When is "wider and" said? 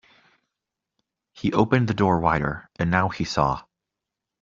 2.21-2.89